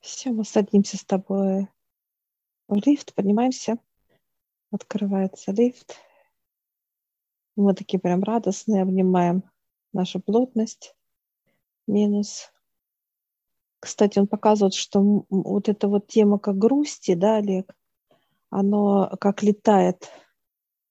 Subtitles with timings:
[0.00, 1.68] Все, мы садимся с тобой
[2.68, 3.76] в лифт, поднимаемся.
[4.70, 5.96] Открывается лифт.
[7.54, 9.42] Мы такие прям радостные, обнимаем
[9.92, 10.94] нашу плотность.
[11.86, 12.50] Минус.
[13.78, 17.74] Кстати, он показывает, что вот эта вот тема как грусти, да, Олег,
[18.48, 20.10] оно как летает.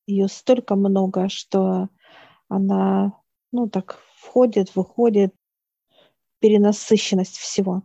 [0.05, 1.89] Ее столько много, что
[2.47, 3.19] она,
[3.51, 5.33] ну, так входит, выходит,
[6.39, 7.83] перенасыщенность всего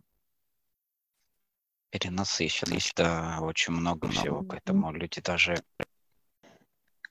[1.94, 5.62] перенасыщенность, да, очень много всего, поэтому люди даже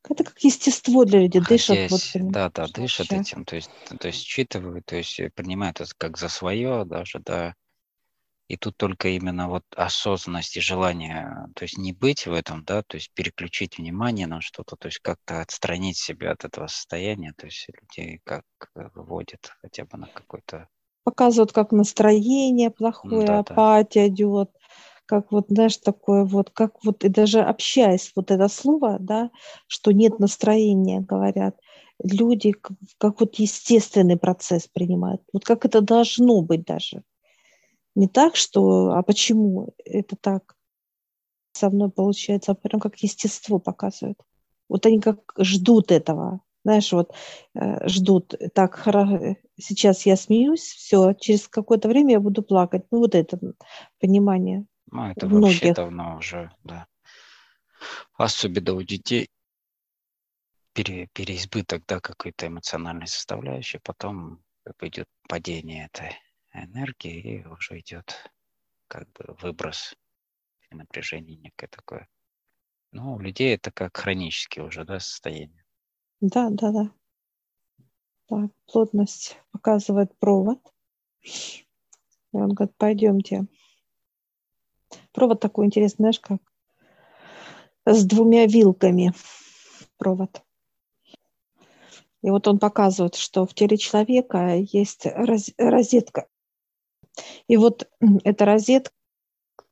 [0.10, 1.90] это как естество для людей, дышат.
[1.90, 3.22] Вот, да, да, дышат вообще.
[3.22, 7.56] этим, то есть, то есть считывают, то есть принимают это как за свое даже, да.
[8.50, 12.84] И тут только именно вот осознанность и желание, то есть не быть в этом, да,
[12.84, 17.46] то есть переключить внимание на что-то, то есть как-то отстранить себя от этого состояния, то
[17.46, 18.44] есть людей как
[18.76, 20.68] выводит хотя бы на какой-то
[21.04, 24.08] показывают, как настроение плохое, да, апатия да.
[24.08, 24.52] идет,
[25.06, 29.32] как вот, знаешь, такое вот, как вот, и даже общаясь, вот это слово, да,
[29.68, 31.60] что нет настроения, говорят,
[32.04, 37.04] люди как, как вот естественный процесс принимают, вот как это должно быть даже.
[37.96, 40.56] Не так, что, а почему это так
[41.54, 44.20] со мной получается, а прям как естество показывает.
[44.68, 47.14] Вот они как ждут этого, знаешь, вот
[47.56, 48.86] э, ждут, так,
[49.58, 52.84] сейчас я смеюсь, все, через какое-то время я буду плакать.
[52.92, 53.40] Ну, вот это
[54.00, 54.66] понимание.
[54.92, 55.62] Ну, это многих.
[55.62, 56.88] вообще давно уже, да.
[58.14, 59.30] Особенно у детей
[60.74, 64.44] пере, переизбыток, да, какой-то эмоциональной составляющей, потом
[64.82, 66.18] идет падение этой
[66.54, 68.32] энергии, и уже идет
[68.88, 69.96] как бы выброс
[70.70, 72.08] и напряжение некое такое.
[72.92, 75.63] Но у людей это как хронические уже, да, состояние.
[76.24, 76.92] Да, да, да.
[78.28, 80.60] Так, плотность показывает провод.
[81.22, 81.66] И
[82.32, 83.46] он говорит, пойдемте.
[85.12, 86.40] Провод такой интересный, знаешь, как
[87.86, 89.12] с двумя вилками
[89.98, 90.42] провод.
[92.22, 95.06] И вот он показывает, что в теле человека есть
[95.58, 96.30] розетка.
[97.50, 97.92] И вот
[98.24, 98.94] эта розетка,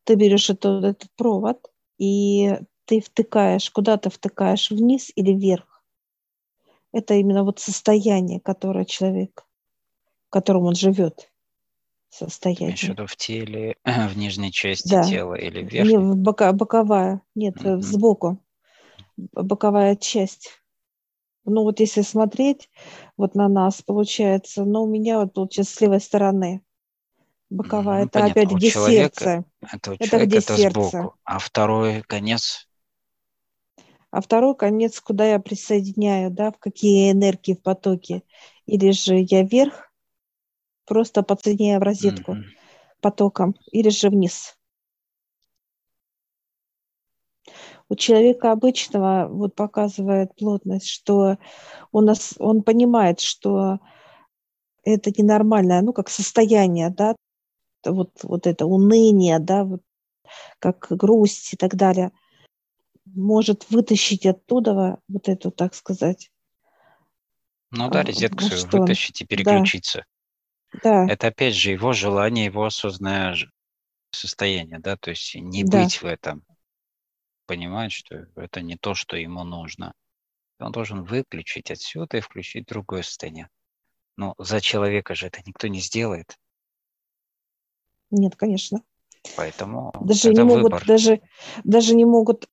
[0.03, 5.70] ты берешь этот, этот провод, и ты втыкаешь, куда ты втыкаешь, вниз или вверх
[6.91, 9.45] это именно вот состояние, которое человек,
[10.27, 11.31] в котором он живет.
[12.09, 12.71] Состояние.
[12.71, 15.03] Еще в теле, в нижней части да.
[15.03, 15.95] тела или в верхней?
[15.95, 17.81] Не, бока, боковая, нет, mm-hmm.
[17.81, 18.37] сбоку.
[19.15, 20.49] Боковая часть.
[21.45, 22.69] Ну вот если смотреть
[23.17, 26.61] вот на нас, получается, ну у меня вот получается с левой стороны.
[27.49, 28.31] Боковая, mm, это понятно.
[28.41, 29.45] опять у где человека, сердце.
[29.61, 30.89] Это у это человека где это сердце.
[30.89, 31.15] сбоку.
[31.23, 32.69] А второй конец
[34.11, 38.23] а второй конец, куда я присоединяю, да, в какие энергии в потоке.
[38.65, 39.91] Или же я вверх,
[40.85, 42.43] просто подсоединяю в розетку mm-hmm.
[42.99, 44.57] потоком, или же вниз.
[47.87, 51.37] У человека обычного вот показывает плотность, что
[51.91, 53.79] он, нас, он понимает, что
[54.83, 57.15] это ненормальное, ну, как состояние, да,
[57.85, 59.81] вот, вот это уныние, да, вот,
[60.59, 62.11] как грусть и так далее
[63.15, 66.31] может вытащить оттуда вот эту, так сказать.
[67.71, 70.05] Ну да, а, розетку свою вытащить и переключиться.
[70.83, 71.05] Да.
[71.07, 73.35] Это опять же его желание, его осознанное
[74.11, 75.83] состояние, да, то есть не да.
[75.83, 76.45] быть в этом,
[77.45, 79.93] понимать, что это не то, что ему нужно.
[80.59, 83.49] Он должен выключить отсюда и включить другое состояние.
[84.15, 86.37] Но за человека же это никто не сделает.
[88.11, 88.83] Нет, конечно.
[89.35, 90.85] Поэтому даже не могут, выбор.
[90.85, 91.21] даже
[91.63, 92.49] даже не могут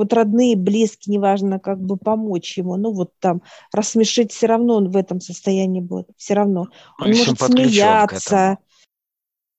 [0.00, 4.90] вот родные, близкие, неважно, как бы помочь ему, ну вот там рассмешить, все равно он
[4.90, 6.68] в этом состоянии будет, все равно.
[6.98, 8.58] Он, он может смеяться,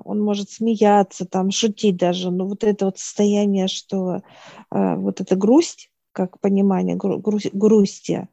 [0.03, 4.23] он может смеяться, там, шутить даже, но вот это вот состояние, что
[4.71, 8.27] э, вот эта грусть, как понимание гру- гру- грусти,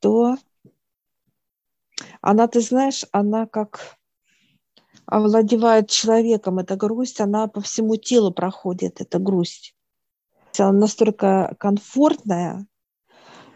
[0.00, 0.36] то
[2.22, 3.98] она, ты знаешь, она как
[5.04, 9.74] овладевает человеком, эта грусть, она по всему телу проходит, эта грусть
[10.58, 12.66] она настолько комфортная,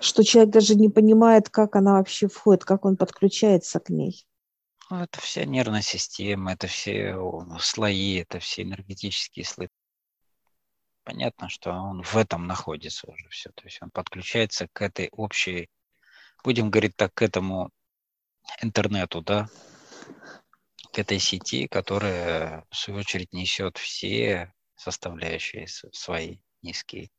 [0.00, 4.26] что человек даже не понимает, как она вообще входит, как он подключается к ней.
[4.90, 7.16] Ну, это вся нервная система, это все
[7.60, 9.68] слои, это все энергетические слои.
[11.04, 13.50] Понятно, что он в этом находится уже все.
[13.52, 15.70] То есть он подключается к этой общей,
[16.44, 17.70] будем говорить так, к этому
[18.60, 19.48] интернету, да,
[20.92, 27.10] к этой сети, которая, в свою очередь, несет все составляющие свои низкий.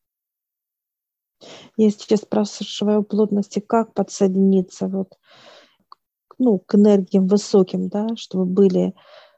[1.78, 5.18] Я сейчас спрашиваю плотности, как подсоединиться вот,
[6.38, 8.94] ну, к энергиям высоким, да, чтобы были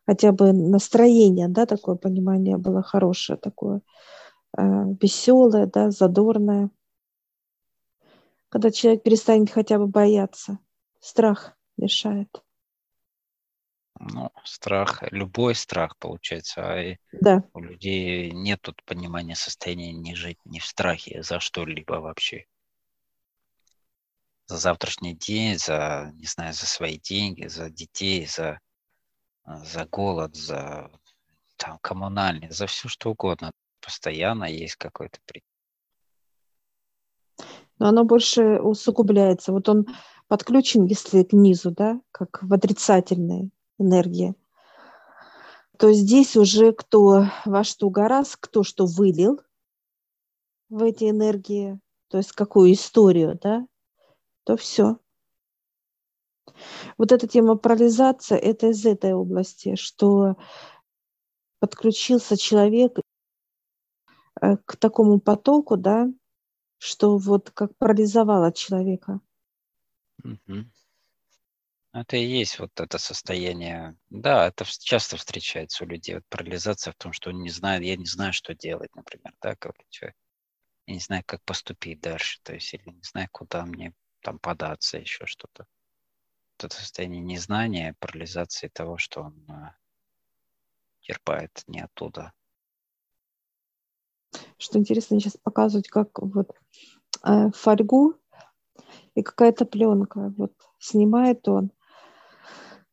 [0.06, 3.82] хотя бы настроение, да, такое понимание было хорошее, такое
[4.58, 4.62] э,
[5.02, 6.70] веселое, да, задорное.
[8.50, 10.60] Когда человек перестанет хотя бы бояться,
[11.00, 12.45] страх мешает.
[14.00, 17.44] Ну, страх, любой страх получается, а да.
[17.54, 22.46] у людей нет тут понимания состояния не жить не в страхе за что-либо вообще.
[24.48, 28.60] За завтрашний день, за, не знаю, за свои деньги, за детей, за
[29.46, 30.92] за голод, за
[31.56, 33.52] там, коммунальный, за все что угодно.
[33.80, 35.20] Постоянно есть какой-то
[37.78, 39.52] но оно больше усугубляется.
[39.52, 39.86] Вот он
[40.28, 44.36] подключен, если к низу, да, как в отрицательной энергии,
[45.78, 49.42] то здесь уже кто во что гораздо, кто что вылил
[50.70, 53.68] в эти энергии, то есть какую историю, да,
[54.44, 54.98] то все.
[56.98, 60.36] Вот эта тема парализация– это из этой области, что
[61.60, 63.00] подключился человек
[64.42, 66.08] э, к такому потоку, да,
[66.78, 69.20] что вот как парализовало человека.
[70.24, 70.66] Угу.
[71.96, 73.96] Это и есть вот это состояние.
[74.10, 76.16] Да, это часто встречается у людей.
[76.16, 79.56] Вот парализация в том, что он не знает, я не знаю, что делать, например, да,
[79.56, 80.18] как человек.
[80.88, 84.98] Я не знаю, как поступить дальше, то есть, или не знаю, куда мне там податься,
[84.98, 85.66] еще что-то
[86.58, 89.48] это состояние незнания, парализации того, что он
[91.00, 92.34] черпает не оттуда.
[94.58, 96.52] Что интересно, сейчас показывать, как вот
[97.24, 98.16] э, фольгу
[99.14, 100.34] и какая-то пленка.
[100.38, 101.72] Вот снимает он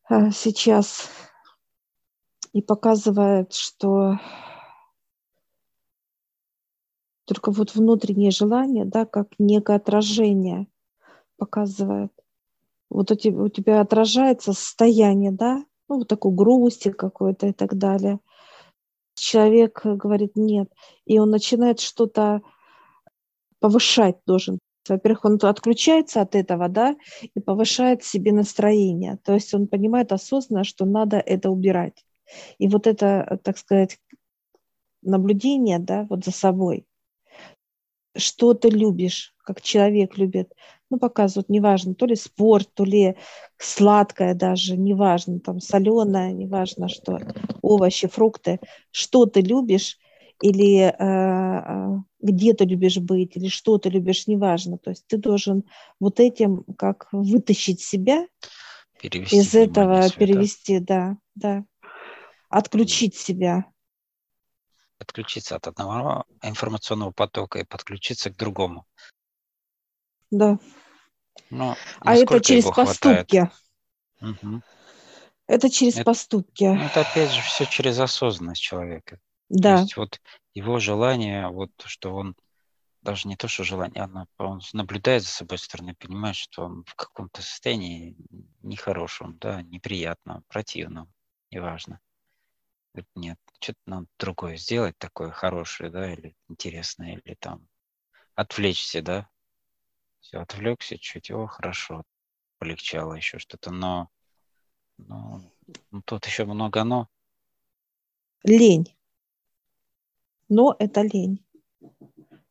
[0.09, 1.09] сейчас
[2.51, 4.19] и показывает, что
[7.25, 10.67] только вот внутреннее желание, да, как некое отражение
[11.37, 12.11] показывает
[12.93, 17.75] вот у тебя, у тебя отражается состояние, да, ну, вот такой грусти какой-то и так
[17.75, 18.19] далее.
[19.15, 20.71] Человек говорит нет,
[21.05, 22.41] и он начинает что-то
[23.59, 24.59] повышать должен.
[24.87, 29.17] Во-первых, он отключается от этого, да, и повышает себе настроение.
[29.23, 32.05] То есть он понимает осознанно, что надо это убирать.
[32.57, 33.99] И вот это, так сказать,
[35.01, 36.85] наблюдение, да, вот за собой.
[38.15, 40.53] Что ты любишь, как человек любит,
[40.89, 43.15] ну, показывают, неважно, то ли спорт, то ли
[43.57, 47.19] сладкое даже, неважно, там, соленое, неважно что,
[47.61, 48.59] овощи, фрукты,
[48.91, 49.97] что ты любишь
[50.41, 54.77] или э, э, где ты любишь быть, или что ты любишь, неважно.
[54.77, 55.63] То есть ты должен
[55.99, 58.27] вот этим как вытащить себя
[58.99, 61.63] перевести из этого, свое, перевести, да, да,
[62.49, 63.65] отключить себя.
[64.99, 68.85] Отключиться от одного информационного потока и подключиться к другому.
[70.31, 70.57] Да.
[71.49, 73.49] Но а это через поступки.
[74.21, 74.61] Угу.
[75.47, 76.63] Это через это, поступки.
[76.63, 79.19] Ну, это опять же все через осознанность человека.
[79.53, 79.75] Да.
[79.75, 80.21] То есть вот
[80.55, 82.35] его желание, вот что он
[83.03, 86.95] даже не то, что желание, оно, он наблюдает за собой стороны, понимает, что он в
[86.95, 88.15] каком-то состоянии
[88.63, 91.13] нехорошем, да, неприятном, противном,
[91.51, 91.99] неважно.
[93.15, 97.67] Нет, что-то надо другое сделать такое хорошее, да, или интересное, или там
[98.33, 99.29] отвлечься, да,
[100.19, 102.03] все, отвлекся чуть, о, хорошо,
[102.57, 104.09] полегчало еще что-то, но,
[104.97, 105.43] но
[105.91, 107.07] ну, тут еще много но.
[108.43, 108.95] Лень.
[110.49, 111.43] Но это лень.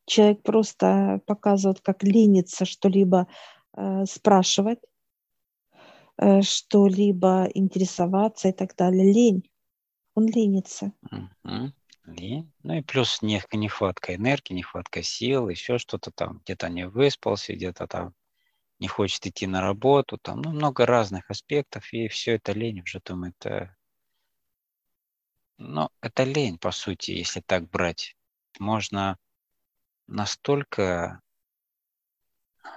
[0.05, 3.27] Человек просто показывает, как ленится что-либо
[3.75, 4.79] э, спрашивать,
[6.17, 9.11] э, что-либо интересоваться и так далее.
[9.11, 9.49] Лень.
[10.15, 10.91] Он ленится.
[12.17, 17.87] И, ну и плюс нехватка энергии, нехватка сил, еще что-то там, где-то не выспался, где-то
[17.87, 18.13] там
[18.79, 22.99] не хочет идти на работу, там, ну, много разных аспектов, и все это лень уже
[22.99, 23.35] думает,
[25.63, 28.15] ну, это лень, по сути, если так брать.
[28.59, 29.17] Можно
[30.07, 31.21] настолько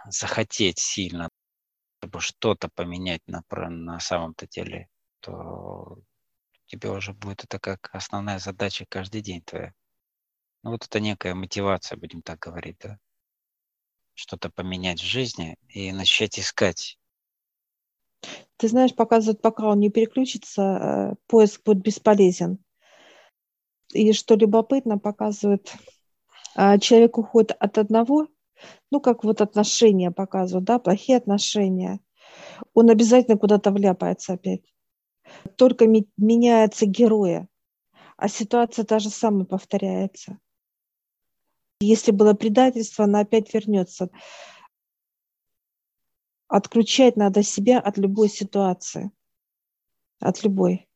[0.08, 1.28] захотеть сильно,
[1.98, 4.88] чтобы что-то поменять на, на самом-то деле,
[5.20, 5.98] то
[6.66, 9.74] тебе уже будет это как основная задача каждый день твоя.
[10.62, 12.98] Ну вот это некая мотивация, будем так говорить, да?
[14.14, 16.98] Что-то поменять в жизни и начать искать.
[18.56, 22.58] Ты знаешь, показывает, пока он не переключится, э, поиск будет бесполезен.
[23.96, 25.72] И что любопытно, показывает,
[26.54, 28.28] а, человек уходит от одного,
[28.90, 32.00] ну, как вот отношения показывают, да, плохие отношения,
[32.74, 34.62] он обязательно куда-то вляпается опять.
[35.56, 37.48] Только меняются герои,
[38.16, 40.38] а ситуация та же самая повторяется.
[41.80, 44.08] Если было предательство, она опять вернется.
[46.48, 49.10] Отключать надо себя от любой ситуации.
[50.20, 50.88] От любой.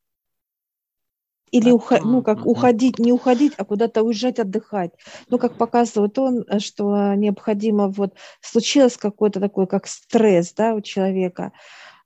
[1.50, 4.92] Или уход, ну, как уходить, не уходить, а куда-то уезжать, отдыхать.
[5.28, 10.80] Ну, как показывает он, э, что необходимо, вот, случилось какой-то такой, как стресс, да, у
[10.80, 11.52] человека.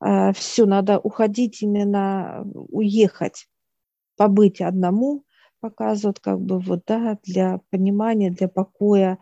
[0.00, 3.48] А, Все, надо уходить именно, уехать,
[4.16, 5.24] побыть одному,
[5.60, 9.18] показывают, как бы, вот, да, для понимания, для покоя,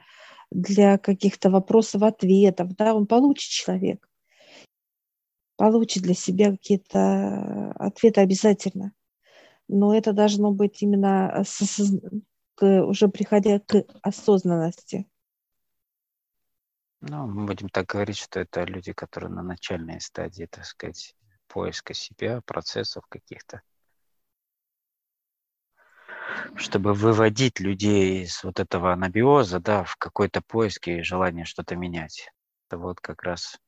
[0.50, 4.09] для каких-то вопросов, ответов, да, он получит человек,
[5.57, 8.93] получит для себя какие-то ответы обязательно
[9.69, 11.92] но это должно быть именно э, с,
[12.54, 15.07] к, уже приходя к осознанности.
[17.00, 21.16] Ну, мы будем так говорить, что это люди, которые на начальной стадии, так сказать,
[21.49, 23.62] поиска себя, процессов каких-то.
[26.54, 32.31] Чтобы выводить людей из вот этого анабиоза, да, в какой-то поиск и желание что-то менять.
[32.69, 33.59] Это вот как раз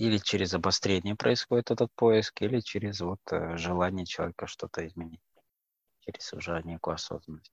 [0.00, 5.20] или через обострение происходит этот поиск, или через вот э, желание человека что-то изменить,
[6.00, 7.52] через уже некую осознанность.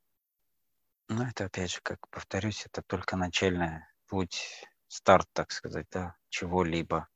[1.09, 7.09] Но это опять же, как повторюсь, это только начальный путь, старт, так сказать, да, чего-либо.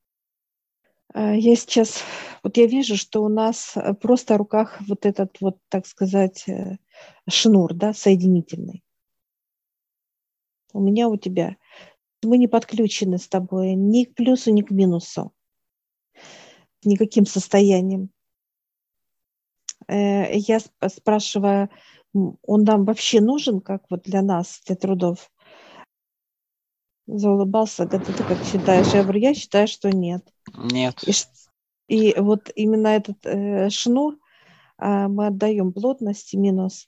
[1.14, 2.04] Э, я сейчас,
[2.44, 6.46] вот я вижу, что у нас э, просто в руках вот этот вот, так сказать,
[7.30, 8.84] шнур, да, соединительный.
[10.74, 11.56] У меня, у тебя
[12.24, 15.34] мы не подключены с тобой ни к плюсу, ни к минусу,
[16.84, 18.10] никаким состоянием.
[19.88, 21.70] Э, я спрашиваю,
[22.13, 25.32] он нам вообще нужен, как вот для нас, для трудов?
[27.08, 28.94] Заулыбался, говорит, ты как считаешь?
[28.94, 30.24] Я говорю, я считаю, что нет.
[30.56, 31.04] Нет.
[31.04, 31.13] И,
[31.88, 34.18] и вот именно этот э, шнур
[34.78, 36.88] э, мы отдаем плотности минус,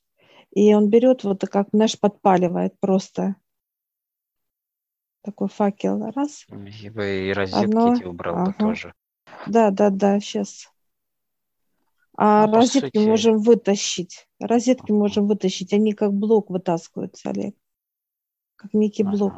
[0.51, 3.35] и он берет вот как, знаешь, подпаливает просто
[5.23, 6.45] такой факел, раз.
[6.49, 7.93] И розетки Одно.
[7.93, 8.45] эти убрал ага.
[8.45, 8.93] бы тоже.
[9.47, 10.71] Да, да, да, сейчас.
[12.15, 13.07] А ну, розетки сути...
[13.07, 14.27] можем вытащить.
[14.39, 14.99] Розетки ага.
[14.99, 15.73] можем вытащить.
[15.73, 17.55] Они как блок вытаскиваются, Олег.
[18.55, 19.11] Как некий ага.
[19.11, 19.33] блок.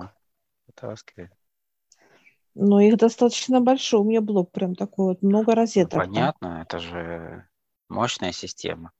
[0.68, 1.32] Вытаскивает.
[2.54, 4.01] Но их достаточно большой.
[4.01, 5.94] У меня блок прям такой вот, много ну, розеток.
[5.94, 6.62] Ну, понятно, там.
[6.62, 7.48] это же
[7.89, 8.92] мощная система.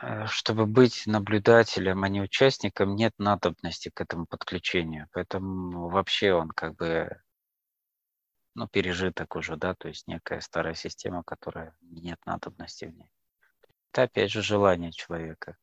[0.00, 5.08] Э, чтобы быть наблюдателем, а не участником, нет надобности к этому подключению.
[5.12, 7.20] Поэтому вообще он как бы
[8.54, 13.10] ну, пережиток уже, да, то есть некая старая система, которая нет надобности в ней.
[13.92, 15.56] Это опять же желание человека.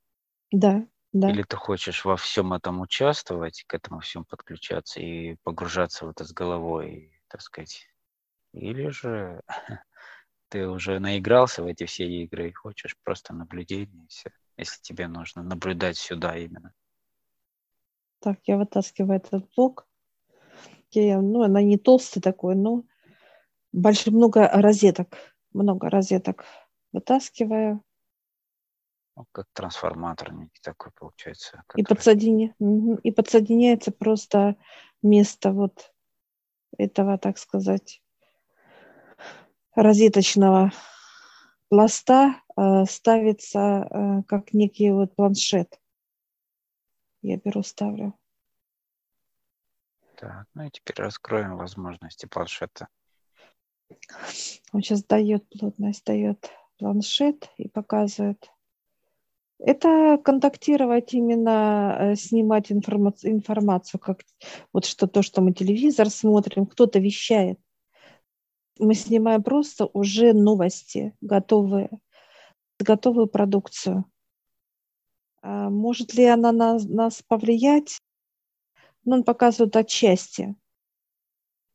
[0.52, 1.30] Да, да.
[1.30, 6.24] Или ты хочешь во всем этом участвовать, к этому всему подключаться и погружаться в это
[6.24, 7.88] с головой, так сказать.
[8.54, 9.42] Или же
[10.54, 15.42] ты уже наигрался в эти все игры и хочешь просто наблюдение, все, если тебе нужно
[15.42, 16.76] наблюдать сюда именно.
[18.20, 19.88] Так, я вытаскиваю этот блок.
[20.92, 22.84] Я, ну, она не толстый такой, но
[23.72, 25.18] больше много розеток,
[25.54, 26.46] много розеток
[26.92, 27.84] вытаскиваю.
[29.16, 31.64] Ну, как трансформатор некий такой получается.
[31.66, 31.82] Который...
[31.82, 32.56] И, подсоединя...
[33.02, 34.56] и подсоединяется просто
[35.02, 35.92] место вот
[36.78, 38.03] этого, так сказать,
[39.76, 40.72] розеточного
[41.70, 45.80] пласта э, ставится э, как некий вот планшет.
[47.22, 48.14] Я беру, ставлю.
[50.18, 52.88] Так, ну и теперь раскроем возможности планшета.
[54.72, 58.52] Он сейчас дает плотность, дает планшет и показывает.
[59.60, 64.20] Это контактировать именно, э, снимать информацию, информацию, как
[64.74, 67.60] вот что то, что мы телевизор смотрим, кто-то вещает
[68.80, 71.90] мы снимаем просто уже новости, готовые,
[72.80, 74.06] готовую продукцию.
[75.42, 78.00] А может ли она на нас повлиять?
[79.06, 80.56] Ну, он показывает отчасти,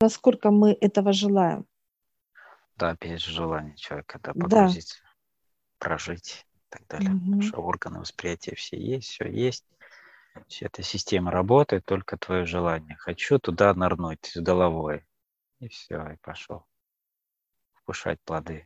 [0.01, 1.67] насколько мы этого желаем.
[2.77, 5.09] Да, опять же, желание человека, да, погрузиться, да.
[5.79, 7.11] прожить и так далее.
[7.11, 7.19] Угу.
[7.19, 9.65] Потому что органы восприятия все есть, все есть.
[10.47, 12.97] Вся эта система работает, только твое желание.
[12.97, 15.05] Хочу туда нырнуть с головой.
[15.59, 16.65] И все, и пошел
[17.89, 18.65] вкушать плоды.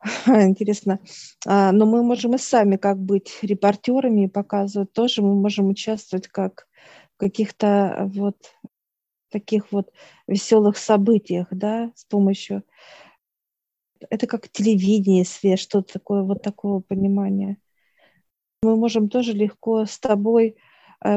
[0.26, 0.98] Интересно.
[1.46, 5.20] А, но мы можем и сами как быть репортерами и показывать тоже.
[5.20, 6.66] Мы можем участвовать как
[7.14, 8.36] в каких-то вот
[9.30, 9.92] таких вот
[10.26, 12.62] веселых событиях, да, с помощью...
[14.10, 17.58] Это как телевидение, свет, что-то такое, вот такого понимания.
[18.62, 20.73] Мы можем тоже легко с тобой Э,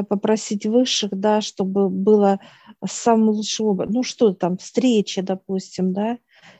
[0.08, 2.40] попросить высших, да, чтобы было
[2.86, 3.94] самым лучшим образом.
[3.94, 6.18] Ну, что там, встреча, допустим, да,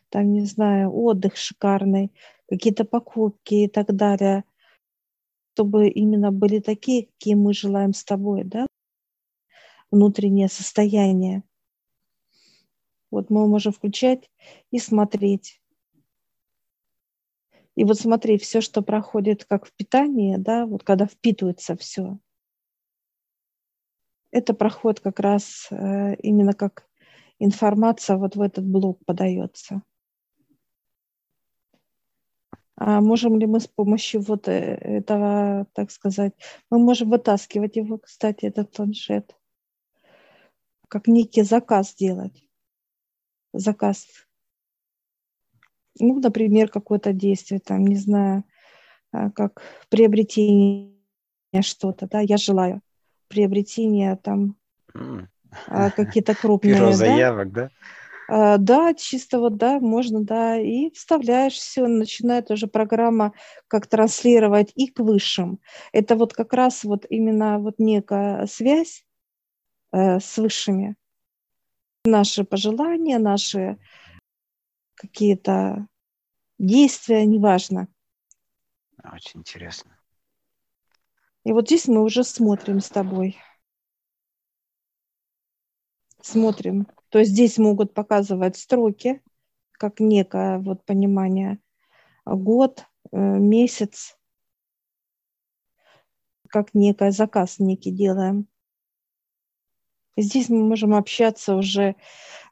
[0.09, 2.11] там, не знаю, отдых шикарный,
[2.49, 4.45] какие-то покупки и так далее,
[5.55, 8.67] чтобы именно были такие, какие мы желаем с тобой, да,
[9.91, 11.43] внутреннее состояние.
[13.11, 14.31] Вот мы можем включать
[14.71, 15.61] и смотреть.
[17.75, 22.19] И вот смотри, все, что проходит как в питании, да, вот когда впитывается все,
[24.31, 26.87] это проходит как раз э, именно как
[27.39, 29.83] информация вот в этот блок подается.
[32.77, 36.35] А можем ли мы с помощью вот э, этого, так сказать,
[36.71, 39.37] мы можем вытаскивать его, кстати, этот планшет,
[40.89, 42.45] как некий заказ делать.
[43.53, 44.07] Заказ.
[45.99, 48.45] Ну, например, какое-то действие, там, не знаю,
[49.11, 50.93] а, как приобретение
[51.63, 52.83] что-то, да, я желаю
[53.29, 54.57] приобретения там
[54.95, 55.27] mm.
[55.95, 56.75] какие-то крупные.
[56.75, 57.63] Бюро заявок, да?
[57.63, 57.71] да?
[58.29, 63.33] А, да, чисто вот, да, можно, да, и вставляешь все, начинает уже программа
[63.69, 65.61] как транслировать и к высшим.
[65.93, 69.07] Это вот как раз вот именно вот некая связь
[69.93, 70.95] э, с высшими.
[72.05, 73.79] Наши пожелания, наши
[74.95, 75.87] какие-то
[76.59, 77.89] действия, неважно.
[79.03, 79.98] Очень интересно.
[81.49, 83.39] И вот здесь мы уже смотрим с тобой.
[86.21, 89.23] Смотрим то есть здесь могут показывать строки,
[89.73, 91.59] как некое вот понимание
[92.27, 94.19] год, э, месяц,
[96.51, 98.47] как некое заказ некий делаем.
[100.19, 101.97] Здесь мы можем общаться уже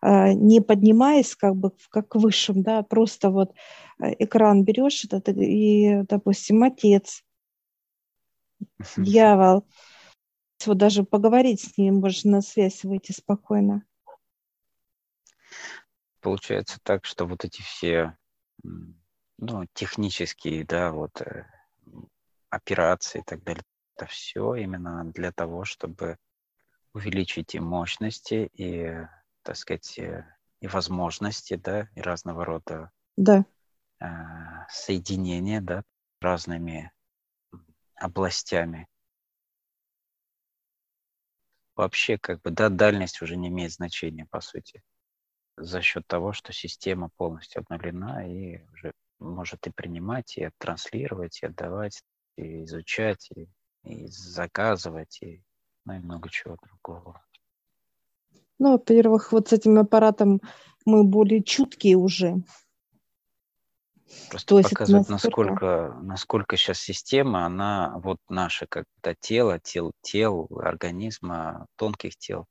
[0.01, 3.53] э, не поднимаясь как бы как высшим, да, просто вот
[4.01, 7.26] э, экран берешь этот и, допустим, отец,
[8.97, 9.67] дьявол,
[10.65, 13.85] вот даже поговорить с ним, можно на связь выйти спокойно
[16.27, 18.17] получается так, что вот эти все
[19.39, 21.47] ну, технические, да, вот э,
[22.51, 23.63] операции и так далее,
[23.95, 26.19] это все именно для того, чтобы
[26.93, 29.07] увеличить и мощности, и,
[29.43, 30.27] так сказать, э,
[30.59, 33.45] и возможности, да, и разного рода да.
[34.01, 34.07] э,
[34.69, 35.85] соединения, да,
[36.21, 36.91] разными
[37.97, 38.89] областями.
[41.75, 44.83] Вообще, как бы, да, дальность уже не имеет значения, по сути
[45.57, 51.47] за счет того, что система полностью обновлена и уже может и принимать, и транслировать, и
[51.47, 52.03] отдавать,
[52.37, 53.49] и изучать, и,
[53.85, 55.43] и заказывать, и,
[55.85, 57.23] ну, и много чего другого.
[58.59, 60.41] Ну, во-первых, вот с этим аппаратом
[60.85, 62.37] мы более чуткие уже.
[64.31, 71.67] Просто То показывает, насколько, насколько сейчас система, она, вот наше как-то тело, тел, тел, организма,
[71.77, 72.47] тонких тел,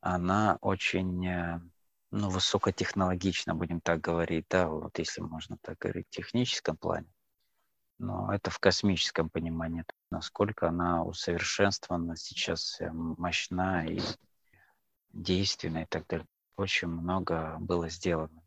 [0.00, 1.60] она очень э,
[2.12, 7.08] ну, высокотехнологично, будем так говорить, да, вот если можно так говорить, в техническом плане.
[7.98, 14.00] Но это в космическом понимании, насколько она усовершенствована сейчас, э, мощна и
[15.12, 16.26] действенна и так далее.
[16.56, 18.45] Очень много было сделано.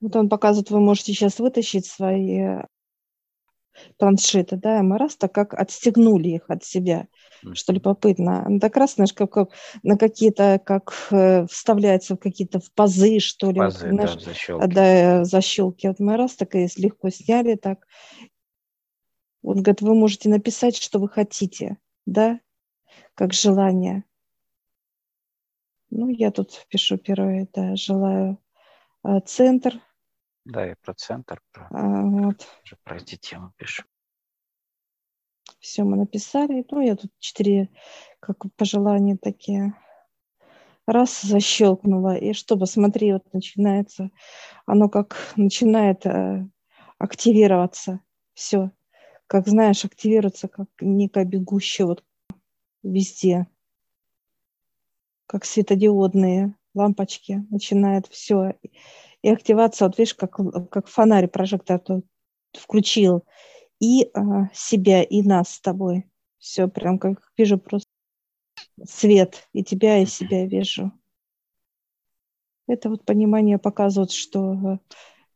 [0.00, 2.62] Вот он показывает, вы можете сейчас вытащить свои
[3.98, 7.06] планшеты, да, раз так как отстегнули их от себя,
[7.44, 7.54] mm-hmm.
[7.54, 8.44] что любопытно.
[8.48, 9.50] Ну, так раз, знаешь, как, как
[9.82, 13.58] на какие-то, как э, вставляется в какие-то в пазы, что ли.
[13.58, 14.74] Пазы, вот, знаешь, да, защелки.
[14.74, 15.86] Да, защелки.
[15.86, 17.86] Вот мы раз так и легко сняли так.
[19.42, 22.38] Он говорит, вы можете написать, что вы хотите, да,
[23.14, 24.04] как желание.
[25.90, 28.36] Ну, я тут пишу первое, да, желаю э,
[29.24, 29.80] центр,
[30.44, 32.46] да, и про центр, про, а, вот.
[32.82, 33.84] про эти темы пишу.
[35.60, 36.66] Все мы написали.
[36.68, 37.68] Ну, я тут четыре,
[38.18, 39.74] как пожелания такие.
[40.84, 44.10] Раз защелкнула, и чтобы, смотри, вот начинается,
[44.66, 46.44] оно как начинает э,
[46.98, 48.00] активироваться.
[48.34, 48.72] Все.
[49.28, 52.04] Как знаешь, активируется, как некая бегущая вот
[52.82, 53.46] везде.
[55.26, 57.44] Как светодиодные лампочки.
[57.50, 58.54] Начинает все
[59.22, 60.36] и активация, вот видишь, как,
[60.70, 62.04] как фонарь, прожектор тут
[62.52, 63.24] включил
[63.80, 66.10] и а, себя, и нас с тобой.
[66.38, 67.88] Все, прям как вижу просто
[68.84, 70.92] свет, и тебя, и себя вижу.
[72.66, 74.80] Это вот понимание показывает, что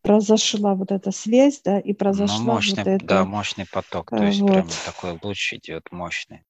[0.03, 3.05] произошла вот эта связь, да, и произошла ну, мощный, вот это...
[3.05, 4.53] Да, мощный поток, то есть вот.
[4.53, 6.45] прям такой луч идет мощный.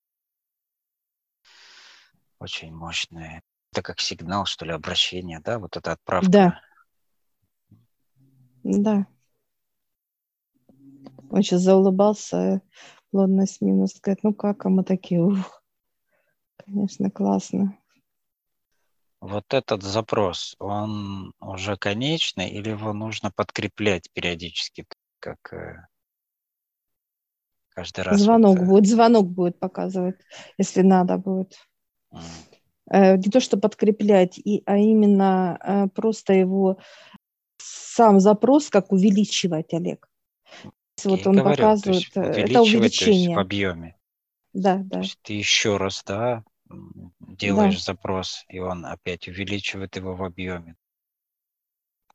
[2.38, 3.40] Очень мощный.
[3.77, 6.31] Это как сигнал, что ли, обращения, да, вот эта отправка.
[6.31, 6.61] Да,
[8.65, 9.07] да.
[11.29, 12.62] Он сейчас заулыбался,
[13.11, 15.62] плотность минус, сказать, ну как, а мы такие, ух,
[16.57, 17.77] конечно, классно.
[19.21, 24.87] Вот этот запрос, он уже конечный или его нужно подкреплять периодически,
[25.21, 25.87] как э,
[27.69, 28.23] каждый раз?
[28.23, 30.17] Звонок вот, будет, звонок будет показывать,
[30.57, 31.59] если надо будет.
[32.11, 32.56] Mm.
[32.90, 36.79] Не то, что подкреплять, и, а именно э, просто его
[37.59, 40.09] сам запрос, как увеличивать, Олег.
[41.05, 43.37] вот он говорю, показывает, э, это увеличение.
[43.37, 43.96] в объеме.
[44.53, 44.96] Да, да.
[44.96, 46.44] То есть ты еще раз, да,
[47.20, 47.92] делаешь да.
[47.92, 50.77] запрос, и он опять увеличивает его в объеме.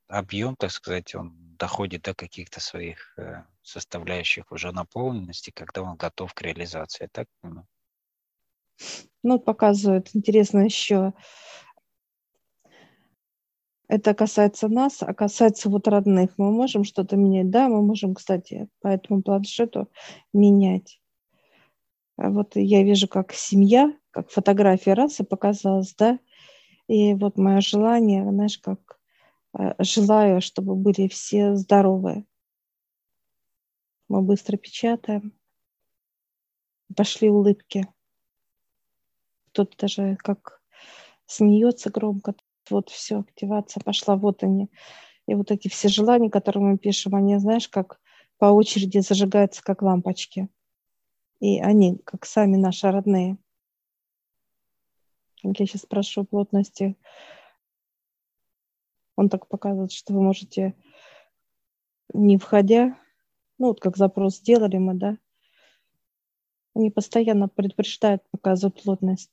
[0.07, 6.34] Объем, так сказать, он доходит до каких-то своих э, составляющих уже наполненности, когда он готов
[6.34, 7.07] к реализации.
[7.12, 7.27] Так?
[7.43, 7.65] Ну,
[9.24, 11.13] ну показывает, интересно еще,
[13.91, 16.38] это касается нас, а касается вот родных.
[16.38, 17.50] Мы можем что-то менять?
[17.50, 19.89] Да, мы можем, кстати, по этому планшету
[20.32, 21.02] менять.
[22.15, 26.20] А вот я вижу, как семья, как фотография раз и показалась, да,
[26.88, 28.98] и вот мое желание, знаешь, как
[29.60, 32.26] э, желаю, чтобы были все здоровые.
[34.08, 35.34] Мы быстро печатаем.
[36.96, 37.88] Пошли улыбки.
[39.51, 40.61] Кто-то даже как
[41.25, 42.35] смеется громко,
[42.69, 44.69] вот все, активация пошла, вот они.
[45.27, 47.99] И вот эти все желания, которые мы пишем, они, знаешь, как
[48.37, 50.49] по очереди зажигаются, как лампочки.
[51.39, 53.37] И они, как сами наши родные.
[55.43, 56.95] Я сейчас спрошу плотности.
[59.15, 60.75] Он так показывает, что вы можете,
[62.13, 62.97] не входя,
[63.57, 65.17] ну вот как запрос сделали мы, да,
[66.73, 69.31] они постоянно предупреждают, показывают плотность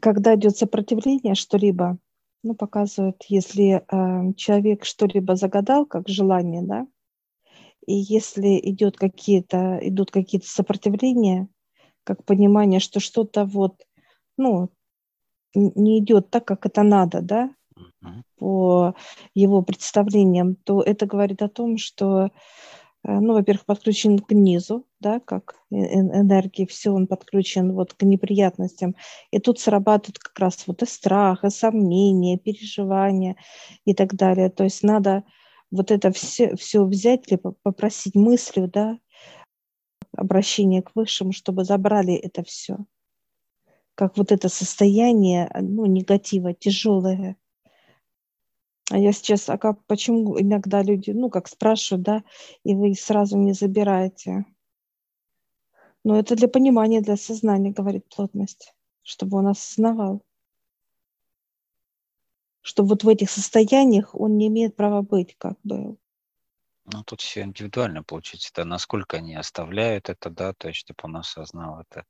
[0.00, 1.98] когда идет сопротивление что-либо,
[2.42, 6.86] ну, показывают, если э, человек что-либо загадал, как желание, да,
[7.86, 11.48] и если идет какие-то, идут какие-то сопротивления,
[12.04, 13.86] как понимание, что что-то вот,
[14.36, 14.70] ну,
[15.54, 17.50] не идет так, как это надо, да,
[18.36, 18.94] по
[19.34, 22.30] его представлениям, то это говорит о том, что
[23.04, 28.96] ну, во-первых, подключен к низу, да, как энергии, все он подключен вот к неприятностям.
[29.30, 33.36] И тут срабатывают как раз вот и страх, и сомнения, переживания
[33.84, 34.50] и так далее.
[34.50, 35.24] То есть надо
[35.70, 38.98] вот это все, все взять, либо попросить мыслью, да,
[40.16, 42.78] обращение к Высшему, чтобы забрали это все.
[43.94, 47.36] Как вот это состояние, ну, негатива, тяжелое,
[48.90, 52.24] а я сейчас, а как, почему иногда люди, ну, как спрашивают, да,
[52.64, 54.46] и вы сразу не забираете?
[56.04, 60.24] Но это для понимания, для сознания, говорит плотность, чтобы он осознавал.
[62.62, 65.98] Что вот в этих состояниях он не имеет права быть, как бы.
[66.90, 68.50] Ну, тут все индивидуально получается.
[68.52, 72.06] Это насколько они оставляют это, да, то есть, чтобы он осознал это,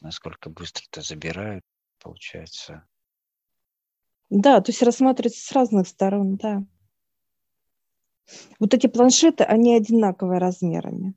[0.00, 1.64] насколько быстро это забирают,
[1.98, 2.86] получается.
[4.30, 6.64] Да, то есть рассматривается с разных сторон, да.
[8.58, 11.14] Вот эти планшеты, они одинаковые размерами.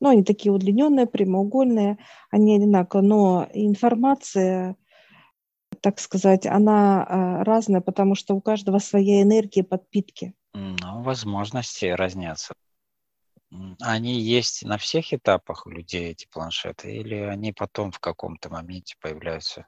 [0.00, 1.98] Ну, они такие удлиненные, прямоугольные,
[2.30, 4.76] они одинаковые, но информация,
[5.80, 10.34] так сказать, она а, разная, потому что у каждого своя энергия подпитки.
[10.54, 12.52] Ну, возможности разнятся.
[13.80, 18.96] Они есть на всех этапах у людей, эти планшеты, или они потом в каком-то моменте
[19.00, 19.66] появляются?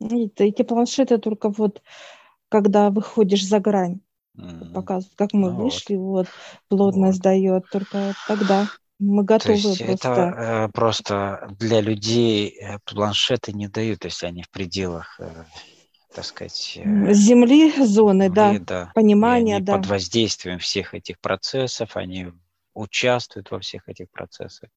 [0.00, 1.82] Эти планшеты только вот,
[2.48, 4.00] когда выходишь за грань,
[4.36, 4.72] mm.
[4.72, 6.28] показывают, как мы ну, вышли, вот, вот
[6.68, 7.24] плотность вот.
[7.24, 8.66] дает, только тогда
[8.98, 10.08] мы готовы то есть просто.
[10.10, 15.44] Это э, просто для людей э, планшеты не дают, если они в пределах, э,
[16.14, 19.76] так сказать, э, земли, зоны, земли, да, да, понимания, да.
[19.76, 22.28] Под воздействием всех этих процессов они
[22.74, 24.70] участвуют во всех этих процессах,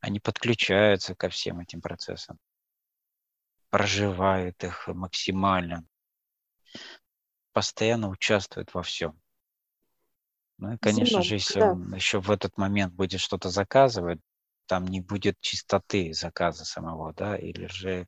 [0.00, 2.38] они подключаются ко всем этим процессам
[3.72, 5.86] проживает их максимально,
[7.54, 9.18] постоянно участвует во всем.
[10.58, 11.72] Ну и, конечно же, если да.
[11.72, 14.20] он еще в этот момент будет что-то заказывать,
[14.66, 18.06] там не будет чистоты заказа самого, да, или же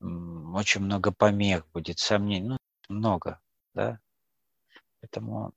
[0.00, 2.56] очень много помех будет, сомнений, ну,
[2.88, 3.40] много,
[3.74, 4.00] да.
[5.00, 5.54] Поэтому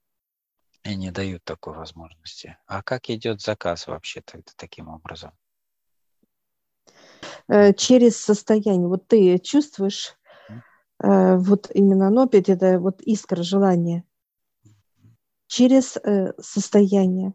[0.84, 2.60] и не дают такой возможности.
[2.68, 5.32] А как идет заказ вообще тогда таким образом?
[7.48, 8.88] Э, через состояние.
[8.88, 10.18] Вот ты чувствуешь
[11.04, 14.04] э, вот именно, но опять это вот искра желания
[15.48, 17.34] через э, состояние.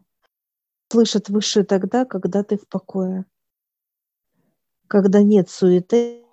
[0.91, 3.25] Слышит выше тогда, когда ты в покое.
[4.87, 6.25] Когда нет суеты,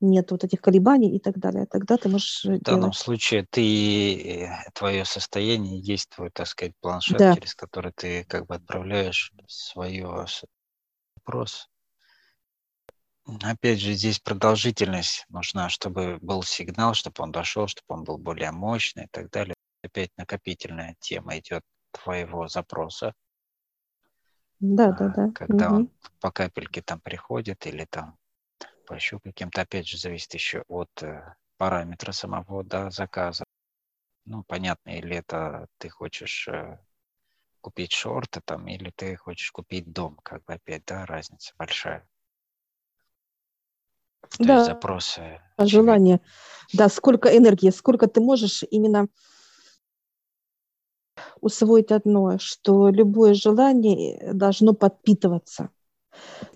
[0.00, 1.64] нет вот этих колебаний и так далее.
[1.64, 2.96] Тогда ты можешь В данном делать.
[2.96, 7.34] случае ты, твое состояние есть твой, так сказать, планшет, да.
[7.34, 10.26] через который ты как бы отправляешь свое
[11.24, 11.71] вопрос
[13.24, 18.50] Опять же, здесь продолжительность нужна, чтобы был сигнал, чтобы он дошел, чтобы он был более
[18.50, 19.54] мощный и так далее.
[19.82, 23.14] Опять накопительная тема идет твоего запроса.
[24.58, 25.30] Да, да, да.
[25.34, 25.76] Когда угу.
[25.76, 28.18] он по капельке там приходит или там
[28.86, 33.44] по еще каким-то, опять же, зависит еще от э, параметра самого да, заказа.
[34.24, 36.78] Ну, понятно, или это ты хочешь э,
[37.60, 42.08] купить шорты там, или ты хочешь купить дом, как бы опять, да, разница большая.
[44.38, 44.54] То да.
[44.56, 45.40] есть запросы.
[45.58, 46.20] Желание.
[46.72, 49.08] Да, сколько энергии, сколько ты можешь именно
[51.40, 55.70] усвоить одно, что любое желание должно подпитываться.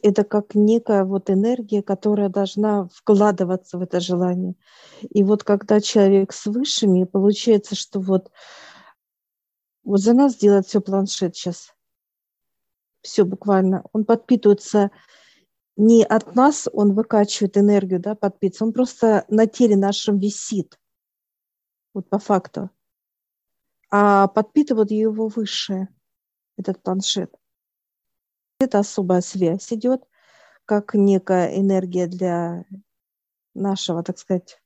[0.03, 4.55] Это как некая вот энергия, которая должна вкладываться в это желание.
[5.11, 8.31] И вот когда человек с высшими, получается, что вот,
[9.85, 11.75] вот за нас делает все планшет сейчас.
[13.03, 13.83] Все буквально.
[13.93, 14.91] Он подпитывается
[15.77, 18.65] не от нас, он выкачивает энергию, да, подпитывается.
[18.65, 20.79] Он просто на теле нашем висит.
[21.93, 22.71] Вот по факту.
[23.91, 25.89] А подпитывает его высшее,
[26.57, 27.35] этот планшет.
[28.59, 30.03] Это особая связь идет,
[30.65, 32.65] как некая энергия для
[33.55, 34.61] нашего, так сказать,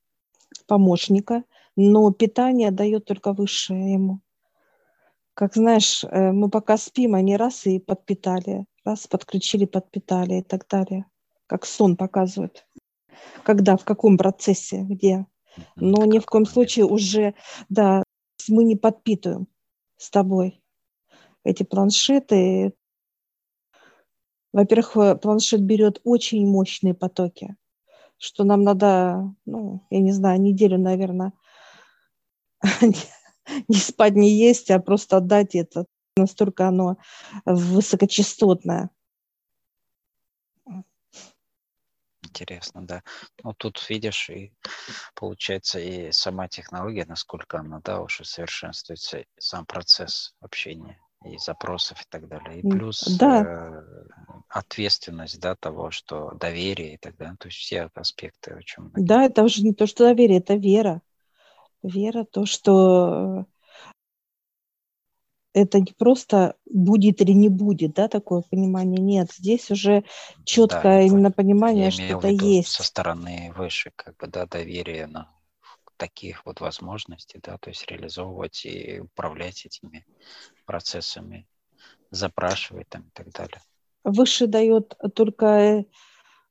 [0.65, 1.43] помощника,
[1.75, 4.21] но питание дает только высшее ему.
[5.33, 10.67] Как знаешь, э, мы пока спим, они раз и подпитали, раз подключили, подпитали и так
[10.67, 11.05] далее.
[11.47, 12.65] Как сон показывает.
[13.43, 15.25] Когда, в каком процессе, где.
[15.75, 17.35] Но ни в коем случае уже,
[17.69, 18.03] да,
[18.47, 19.47] мы не подпитываем
[19.97, 20.61] с тобой
[21.43, 22.73] эти планшеты,
[24.53, 27.55] во-первых, планшет берет очень мощные потоки,
[28.17, 31.33] что нам надо, ну, я не знаю, неделю, наверное,
[33.67, 35.85] не спать, не есть, а просто отдать это.
[36.17, 36.97] Настолько оно
[37.45, 38.89] высокочастотное.
[42.23, 43.03] Интересно, да.
[43.43, 44.53] Ну, тут видишь, и
[45.15, 52.01] получается и сама технология, насколько она, да, уже совершенствуется, и сам процесс общения и запросов
[52.01, 52.59] и так далее.
[52.59, 53.43] И плюс да.
[53.43, 53.83] э,
[54.49, 57.35] ответственность да, того, что доверие и так далее.
[57.39, 61.01] То есть все аспекты, о чем Да, это уже не то, что доверие, это вера.
[61.83, 63.45] Вера, то, что
[65.53, 68.99] это не просто будет или не будет, да, такое понимание.
[68.99, 70.03] Нет, здесь уже
[70.45, 72.69] четкое да, именно понимание, что это есть.
[72.69, 75.29] Со стороны выше, как бы, да, доверие на
[75.97, 80.05] таких вот возможностей, да, то есть реализовывать и управлять этими
[80.65, 81.47] процессами,
[82.09, 83.61] запрашивать там и так далее.
[84.03, 85.85] Выше дает только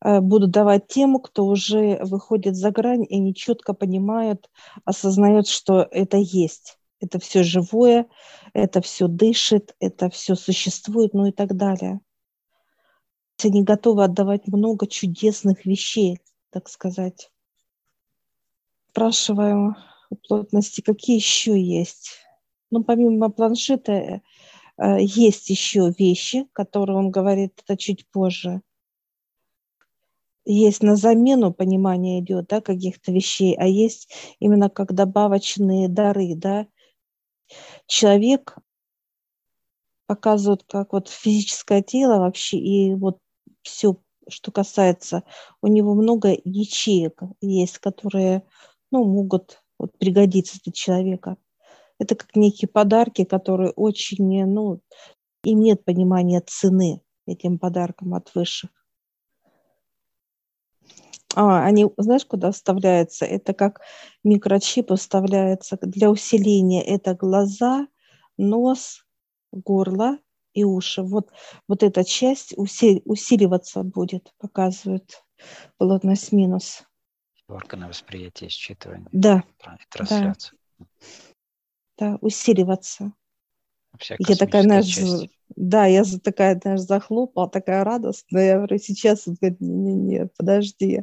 [0.05, 4.49] э, будут давать тем, кто уже выходит за грань и не четко понимает,
[4.85, 6.80] осознает, что это есть.
[7.01, 8.07] Это все живое,
[8.53, 12.01] это все дышит, это все существует, ну и так далее.
[13.43, 17.31] Они готовы отдавать много чудесных вещей, так сказать
[18.91, 19.77] спрашиваю
[20.11, 22.19] у плотности, какие еще есть.
[22.71, 24.21] Ну, помимо планшета, э,
[25.01, 28.63] есть еще вещи, которые он говорит, это чуть позже.
[30.45, 34.11] Есть на замену понимание идет, да, каких-то вещей, а есть
[34.41, 36.67] именно как добавочные дары, да.
[37.87, 38.57] Человек
[40.07, 43.19] показывает, как вот физическое тело вообще и вот
[43.63, 43.97] все,
[44.29, 45.23] что касается,
[45.63, 48.43] у него много ячеек есть, которые
[48.91, 51.37] ну, могут вот, пригодиться для человека.
[51.99, 54.81] Это как некие подарки, которые очень, ну,
[55.45, 58.71] им нет понимания цены этим подаркам от высших.
[61.37, 63.25] А, они, знаешь, куда вставляются?
[63.25, 63.81] Это как
[64.25, 66.83] микрочип вставляется для усиления.
[66.83, 67.87] Это глаза,
[68.37, 69.07] нос,
[69.53, 70.19] горло
[70.55, 71.03] и уши.
[71.03, 71.31] Вот,
[71.69, 75.23] вот эта часть усиливаться будет, показывает
[75.79, 76.85] плотность минус
[77.51, 79.09] органы восприятия считывания.
[79.13, 79.45] Да.
[79.91, 80.57] Трансляции.
[80.79, 80.87] Да.
[81.99, 83.13] да, усиливаться.
[84.19, 85.29] Я такая, знаешь, часть.
[85.57, 88.47] да, я такая, знаешь, захлопала, такая радостная.
[88.47, 91.03] Я говорю, сейчас он говорит, не-не-не, подожди.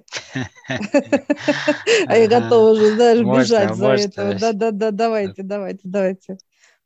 [2.07, 4.33] А я готова уже, знаешь, бежать за этого.
[4.39, 6.37] Да-да-да, давайте, давайте, давайте.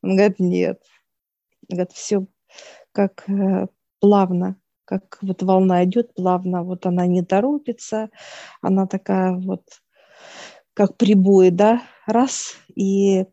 [0.02, 0.82] Он говорит, нет.
[1.68, 2.26] Говорит, все
[2.92, 3.66] как э,
[4.00, 4.56] плавно
[4.92, 8.10] как вот волна идет плавно, вот она не торопится,
[8.60, 9.62] она такая вот,
[10.74, 13.24] как прибой, да, раз, и э,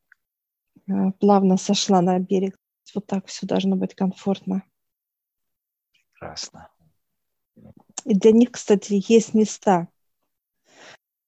[1.19, 2.57] плавно сошла на берег.
[2.95, 4.63] Вот так все должно быть комфортно.
[6.11, 6.69] Прекрасно.
[8.05, 9.87] И для них, кстати, есть места.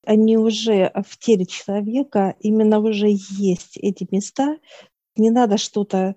[0.03, 4.57] Они уже в теле человека, именно уже есть эти места.
[5.15, 6.15] Не надо что-то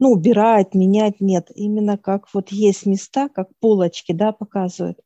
[0.00, 1.50] ну, убирать, менять, нет.
[1.54, 4.98] Именно как вот есть места, как полочки, да, показывают.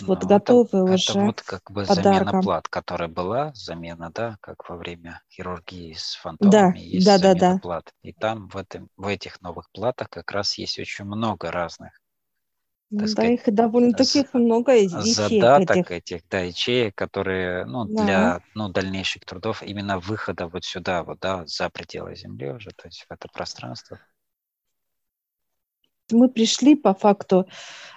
[0.00, 1.12] Вот ну, готовы это, уже.
[1.12, 2.14] Это вот как бы подарком.
[2.14, 7.18] замена плат, которая была, замена, да, как во время хирургии с фантомами да, есть да,
[7.18, 7.58] замена да, да.
[7.58, 7.92] плат.
[8.02, 11.92] И там в, этом, в этих новых платах как раз есть очень много разных
[12.92, 15.90] да, сказать, их довольно таких много задаток этих.
[15.90, 18.04] этих, да, ячеек, которые, ну, да.
[18.04, 22.88] для, ну, дальнейших трудов, именно выхода вот сюда, вот, да, за пределы Земли уже, то
[22.88, 23.98] есть в это пространство.
[26.12, 27.46] Мы пришли по факту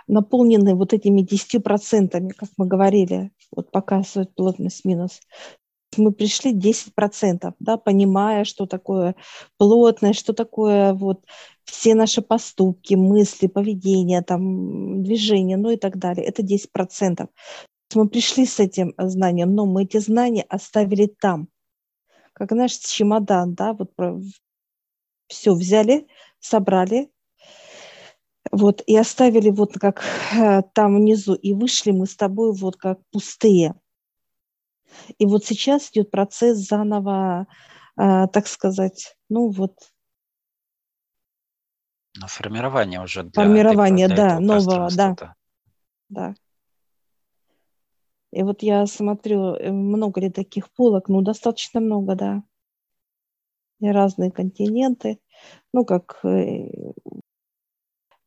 [0.08, 5.20] наполнены вот этими 10%, как мы говорили, вот показывает плотность минус
[5.98, 9.16] мы пришли 10%, да, понимая, что такое
[9.58, 11.24] плотность, что такое вот
[11.64, 16.26] все наши поступки, мысли, поведение, там, движения, ну и так далее.
[16.26, 17.28] Это 10%.
[17.94, 21.48] Мы пришли с этим знанием, но мы эти знания оставили там.
[22.34, 23.92] Как наш чемодан, да, вот
[25.28, 26.08] все взяли,
[26.40, 27.10] собрали,
[28.56, 30.02] вот, и оставили вот как
[30.34, 33.76] э, там внизу, и вышли мы с тобой вот как пустые.
[35.18, 37.48] И вот сейчас идет процесс заново,
[37.98, 39.74] э, так сказать, ну вот.
[42.18, 43.24] На формирование уже.
[43.24, 45.36] Для формирование, этой, для да, нового, да.
[46.08, 46.36] Да.
[48.32, 51.10] И вот я смотрю, э, много ли таких полок?
[51.10, 52.44] Ну, достаточно много, да.
[53.82, 55.20] И разные континенты.
[55.74, 56.24] Ну, как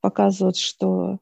[0.01, 1.19] показывают, что...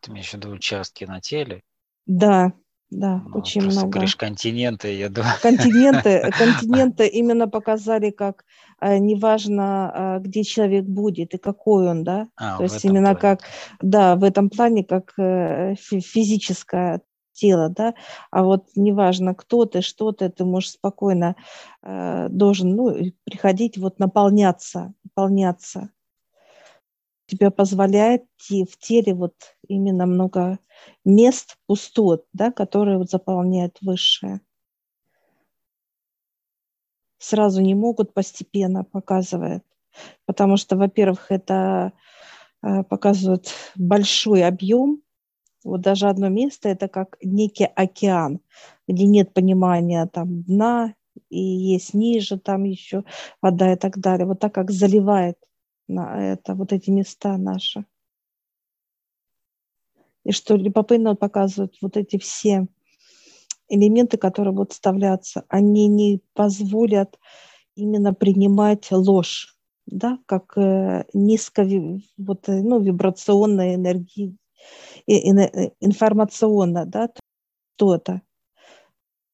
[0.00, 1.62] Ты имеешь в виду участки на теле?
[2.06, 2.52] Да,
[2.90, 3.88] да, ну, очень много.
[3.88, 5.34] говоришь континенты, я думаю.
[5.42, 8.44] Континенты, континенты именно показали, как
[8.80, 12.28] э, неважно, э, где человек будет и какой он, да.
[12.36, 13.20] А, То есть именно плане.
[13.20, 13.40] как,
[13.82, 17.02] да, в этом плане как э, физическое
[17.32, 17.94] тело, да.
[18.30, 21.36] А вот неважно, кто ты, что ты, ты можешь спокойно
[21.82, 25.90] э, должен, ну, приходить вот наполняться, наполняться
[27.28, 29.34] тебя позволяет в теле вот
[29.68, 30.58] именно много
[31.04, 34.40] мест пустот, да, которые вот заполняют высшее.
[37.18, 39.62] Сразу не могут, постепенно показывает.
[40.24, 41.92] Потому что, во-первых, это
[42.62, 45.02] э, показывает большой объем.
[45.64, 48.40] Вот даже одно место– это как некий океан,
[48.86, 50.94] где нет понимания там дна,
[51.28, 53.04] и есть ниже там еще
[53.42, 54.26] вода и так далее.
[54.26, 55.36] Вот так как заливает
[55.88, 57.84] на это, вот эти места наши.
[60.24, 62.66] И что любопытно показывают вот эти все
[63.68, 67.18] элементы, которые будут вставляться, они не позволят
[67.74, 71.66] именно принимать ложь, да, как э, низко
[72.16, 74.34] вот, э, ну, вибрационная энергия,
[75.06, 77.10] э, информационно, да,
[77.76, 78.22] что-то.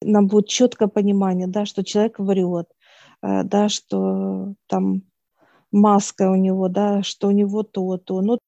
[0.01, 2.67] Нам будет четкое понимание, да, что человек врет,
[3.21, 5.01] да, что там
[5.75, 8.21] маска у него, да, что у него то-то.
[8.21, 8.39] Ну,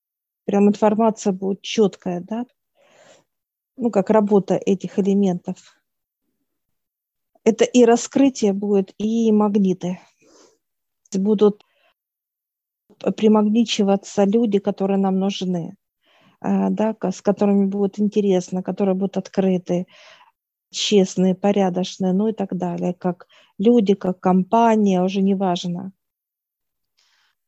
[0.45, 2.45] прям информация будет четкая, да,
[3.75, 5.75] ну, как работа этих элементов.
[7.43, 9.99] Это и раскрытие будет, и магниты.
[11.13, 11.63] Будут
[13.15, 15.77] примагничиваться люди, которые нам нужны,
[16.41, 19.85] а, да, с которыми будет интересно, которые будут открыты,
[20.71, 25.93] честные, порядочные, ну и так далее, как люди, как компания, уже не важно.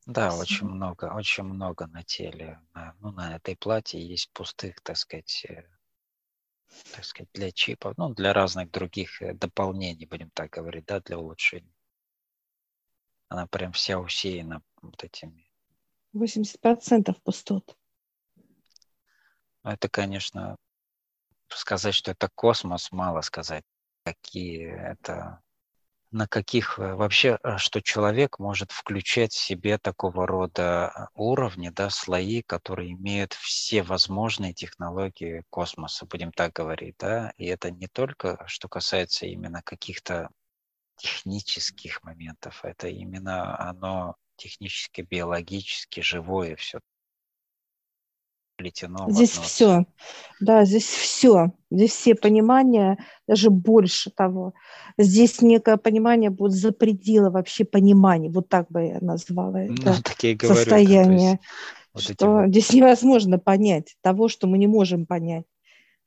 [0.09, 2.59] Да, очень много, очень много на теле.
[2.73, 5.69] На, ну, на этой плате есть пустых, так сказать, э,
[6.95, 11.19] так сказать, для чипов, ну, для разных других э, дополнений, будем так говорить, да, для
[11.19, 11.75] улучшения.
[13.27, 15.47] Она прям вся усеяна вот этими.
[16.15, 17.77] 80% пустот.
[19.63, 20.55] Ну, это, конечно,
[21.49, 23.63] сказать, что это космос, мало сказать.
[24.03, 25.43] Какие это
[26.11, 31.69] на каких э, вообще, э, что человек может включать в себе такого рода э, уровни,
[31.69, 37.87] да, слои, которые имеют все возможные технологии космоса, будем так говорить, да, и это не
[37.87, 40.29] только, что касается именно каких-то
[40.97, 46.79] технических моментов, это именно оно технически, биологически живое все
[48.59, 49.05] плетено.
[49.09, 49.85] Здесь все,
[50.41, 54.53] да, здесь все, здесь все понимания, даже больше того.
[54.97, 60.03] Здесь некое понимание будет за пределы вообще понимания, вот так бы я назвала ну, это
[60.03, 61.39] такие говорю, состояние.
[61.93, 62.49] вот что вот...
[62.49, 65.45] здесь невозможно понять того, что мы не можем понять.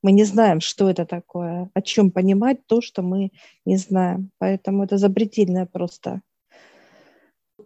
[0.03, 3.31] Мы не знаем, что это такое, о чем понимать то, что мы
[3.65, 4.31] не знаем.
[4.39, 6.21] Поэтому это запретельное просто.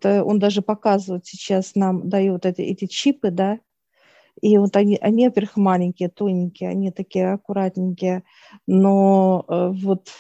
[0.05, 3.59] Он даже показывает сейчас нам, дает эти, эти чипы, да,
[4.41, 8.23] и вот они, они, во-первых, маленькие, тоненькие, они такие аккуратненькие,
[8.67, 10.11] но э, вот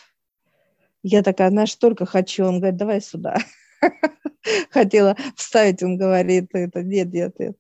[1.02, 3.36] я такая, знаешь, только хочу, он говорит, давай сюда.
[4.70, 7.56] Хотела вставить, он говорит, это нет, нет, нет.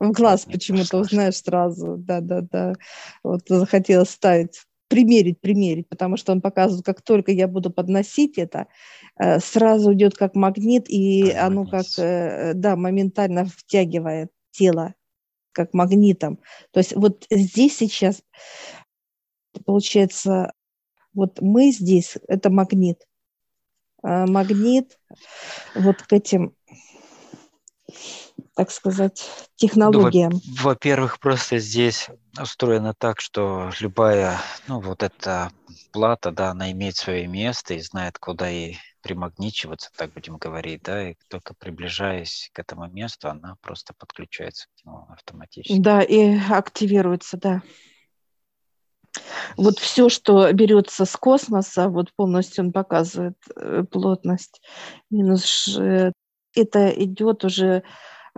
[0.00, 2.74] В глаз почему-то узнаешь сразу, да-да-да.
[3.22, 8.66] Вот захотела ставить, примерить, примерить, потому что он показывает, как только я буду подносить это,
[9.18, 14.94] э, сразу идет как магнит, и оно как, э, да, моментально втягивает тело
[15.54, 16.38] как магнитом.
[16.72, 18.22] То есть вот здесь сейчас
[19.64, 20.52] получается,
[21.14, 23.06] вот мы здесь, это магнит.
[24.02, 24.98] А магнит
[25.74, 26.54] вот к этим
[28.54, 30.32] так сказать, технологиям?
[30.32, 32.08] Ну, во-первых, просто здесь
[32.40, 34.38] устроено так, что любая,
[34.68, 35.50] ну, вот эта
[35.92, 41.10] плата, да, она имеет свое место и знает, куда ей примагничиваться, так будем говорить, да,
[41.10, 45.78] и только приближаясь к этому месту, она просто подключается к нему автоматически.
[45.78, 47.62] Да, и активируется, да.
[49.56, 54.60] Вот все, что берется с космоса, вот полностью он показывает э, плотность
[55.08, 55.78] минус,
[56.56, 57.84] это идет уже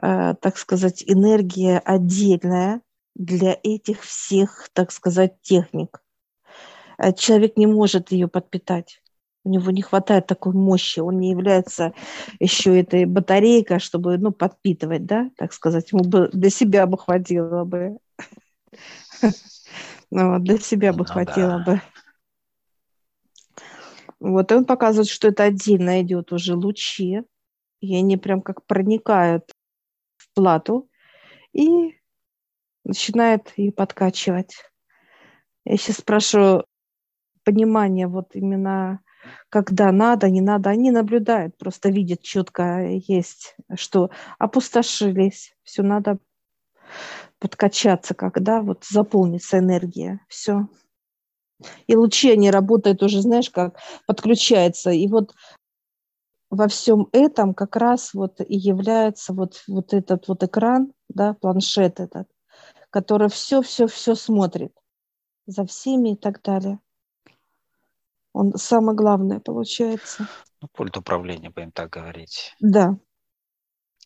[0.03, 2.83] Э, так сказать, энергия отдельная
[3.15, 6.03] для этих всех, так сказать, техник.
[6.99, 9.03] Э, человек не может ее подпитать.
[9.47, 11.95] У него не хватает такой мощи, он не является
[12.41, 17.65] еще этой батарейкой, чтобы ну, подпитывать, да, так сказать, ему бы для себя бы хватило
[17.65, 17.99] бы.
[20.09, 21.81] Ну, для себя бы ну хватило бы.
[24.21, 27.23] Вот, и он показывает, что это отдельно идет уже лучи,
[27.81, 29.53] и они прям как проникают
[30.33, 30.89] плату
[31.53, 31.99] и
[32.85, 34.55] начинает ее подкачивать.
[35.65, 36.67] Я сейчас спрашиваю
[37.45, 39.01] понимание вот именно
[39.49, 46.19] когда надо, не надо, они наблюдают, просто видят четко есть, что опустошились, все надо
[47.39, 50.69] подкачаться, когда вот заполнится энергия, все.
[51.87, 54.91] И лучи, они работают уже, знаешь, как подключаются.
[54.91, 55.35] И вот
[56.51, 62.01] во всем этом как раз вот и является вот, вот этот вот экран, да, планшет
[62.01, 62.29] этот,
[62.91, 64.73] который все-все-все смотрит
[65.47, 66.81] за всеми и так далее.
[68.37, 70.29] Он самое главное получается.
[70.61, 72.55] Ну, пульт управления, будем так говорить.
[72.61, 72.99] Да.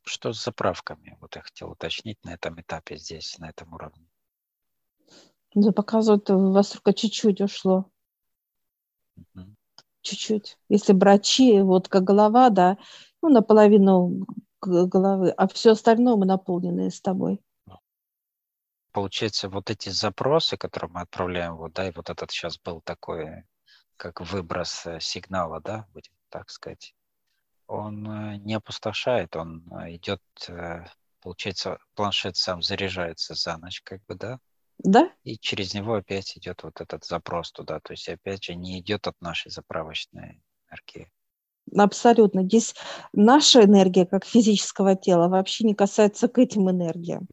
[0.03, 1.17] Что с заправками?
[1.21, 4.09] Вот я хотел уточнить на этом этапе здесь, на этом уровне.
[5.55, 7.91] Да, показывают, у вас только чуть-чуть ушло.
[9.17, 9.55] Угу
[10.03, 10.59] чуть-чуть.
[10.69, 12.79] Если брачи, вот как голова, да,
[13.23, 14.27] ну, наполовину
[14.61, 17.41] головы, а все остальное мы наполнены с тобой.
[18.93, 23.45] Получается, вот эти запросы, которые мы отправляем, вот, да, и вот этот сейчас был такой,
[24.01, 26.95] как выброс э, сигнала, да, будем так сказать,
[27.67, 30.23] он э, не опустошает, он э, идет,
[31.21, 34.39] получается, планшет сам заряжается за ночь, как бы, да,
[34.83, 35.11] да?
[35.25, 37.81] И через него опять идет вот этот запрос туда.
[37.81, 40.41] То есть, опять же, не идет от нашей заправочной
[40.71, 41.13] энергии.
[41.77, 42.45] Абсолютно.
[42.45, 42.75] Здесь
[43.13, 47.29] наша энергия, как физического тела, вообще не касается к этим энергиям.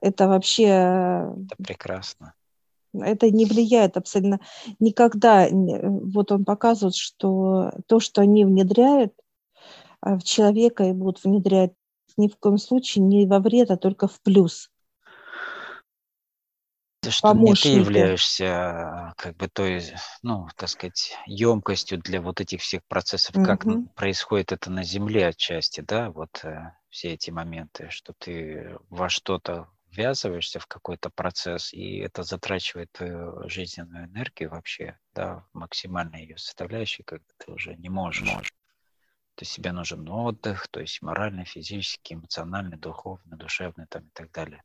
[0.00, 0.64] Это вообще...
[0.64, 2.34] Это прекрасно.
[2.94, 4.40] Это не влияет абсолютно
[4.78, 5.48] никогда.
[5.50, 9.12] Вот он показывает, что то, что они внедряют
[10.00, 11.72] а, в человека и будут внедрять
[12.16, 14.70] ни в коем случае не во вред, а только в плюс
[17.10, 19.82] что не ты являешься как бы той,
[20.22, 23.44] ну, так сказать, емкостью для вот этих всех процессов, угу.
[23.44, 23.64] как
[23.94, 29.68] происходит это на Земле отчасти, да, вот э, все эти моменты, что ты во что-то
[29.90, 37.02] ввязываешься в какой-то процесс, и это затрачивает твою жизненную энергию вообще, да, максимальной ее составляющей,
[37.02, 38.26] когда ты уже не можешь.
[38.28, 38.52] можешь.
[39.34, 44.30] То есть тебе нужен отдых, то есть моральный, физический, эмоциональный, духовный, душевный там и так
[44.32, 44.62] далее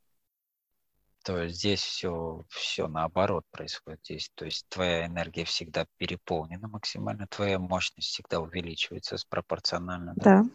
[1.23, 4.29] то здесь все, все наоборот происходит здесь.
[4.35, 10.13] То есть твоя энергия всегда переполнена максимально, твоя мощность всегда увеличивается пропорционально.
[10.15, 10.43] Да.
[10.43, 10.49] да.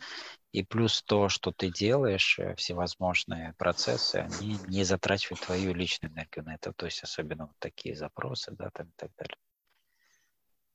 [0.53, 6.45] И плюс то, что ты делаешь, э, всевозможные процессы, они не затрачивают твою личную энергию
[6.45, 6.73] на это.
[6.73, 9.37] То есть особенно вот такие запросы, да, там и так далее.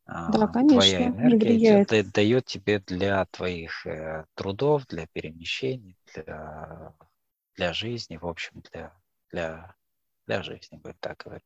[0.05, 0.81] Да, конечно.
[0.81, 6.93] Твоя энергия идет, дает тебе для твоих э, трудов, для перемещений, для,
[7.55, 8.93] для жизни, в общем, для,
[9.31, 9.75] для
[10.27, 11.43] для жизни, будем так говорить.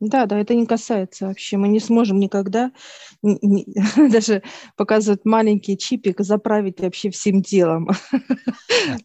[0.00, 1.58] Да, да, это не касается вообще.
[1.58, 2.72] Мы не сможем никогда
[3.20, 3.66] не,
[4.10, 4.42] даже
[4.74, 7.90] показывать маленький чипик, заправить вообще всем делом.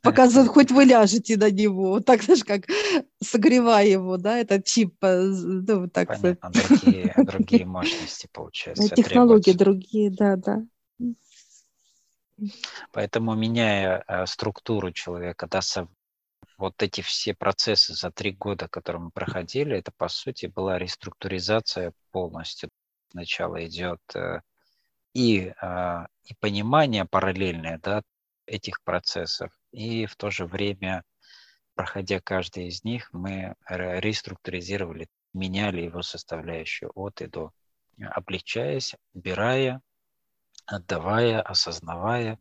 [0.01, 2.67] Показывают, хоть вы ляжете на него, так же, как
[3.21, 4.95] согревая его, да, этот чип.
[5.03, 8.95] Э, ну, так Понятно, другие, другие мощности, получается.
[8.95, 10.63] Технологии другие, да, да.
[12.91, 15.61] Поэтому, меняя э, структуру человека, да,
[16.57, 21.93] вот эти все процессы за три года, которые мы проходили, это, по сути, была реструктуризация
[22.11, 22.69] полностью.
[23.09, 24.41] Сначала идет э,
[25.13, 28.03] и, а, и понимание параллельное да,
[28.45, 31.03] этих процессов, и в то же время,
[31.73, 37.51] проходя каждый из них, мы реструктуризировали, меняли его составляющую от и до,
[37.99, 39.81] облегчаясь, убирая,
[40.65, 42.39] отдавая, осознавая,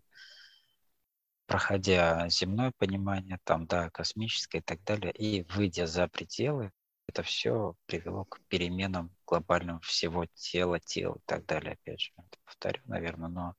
[1.46, 6.72] проходя земное понимание, там, да, космическое и так далее, и выйдя за пределы,
[7.06, 11.74] это все привело к переменам глобальным всего тела, тела и так далее.
[11.74, 13.54] Опять же, это повторю, наверное, но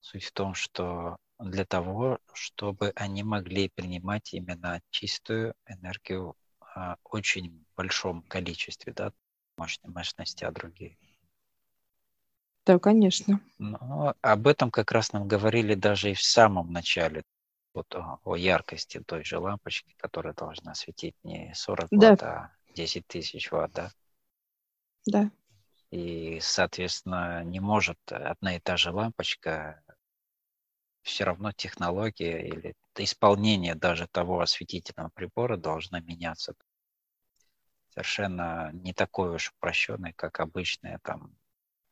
[0.00, 7.64] суть в том, что для того, чтобы они могли принимать именно чистую энергию а, очень
[7.76, 9.12] большом количестве, да,
[9.56, 10.96] мощности, а другие.
[12.64, 13.40] Да, конечно.
[13.58, 17.22] Но об этом как раз нам говорили даже и в самом начале.
[17.74, 22.10] Вот о, о яркости той же лампочки, которая должна светить не 40 да.
[22.10, 23.90] ватт, а 10 тысяч ватт, да?
[25.06, 25.30] Да.
[25.90, 29.82] И, соответственно, не может одна и та же лампочка
[31.02, 36.54] все равно технология или исполнение даже того осветительного прибора должна меняться.
[37.90, 41.36] Совершенно не такой уж упрощенный, как обычная там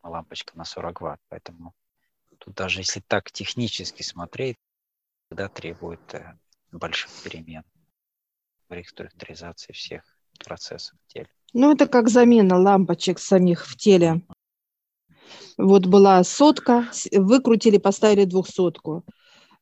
[0.09, 1.21] лампочка на 40 ватт.
[1.29, 1.75] Поэтому
[2.39, 4.57] тут даже если так технически смотреть,
[5.29, 6.39] тогда требует э,
[6.73, 7.65] больших перемен
[8.69, 10.03] в реструктуризации всех
[10.45, 11.29] процессов в теле.
[11.53, 14.23] Ну, это как замена лампочек самих в теле.
[15.57, 19.05] Вот была сотка, выкрутили, поставили двухсотку.